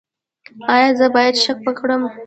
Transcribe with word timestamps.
ایا 0.73 0.89
زه 0.99 1.07
باید 1.15 1.35
شک 1.43 1.59
وکړم؟ 1.65 2.01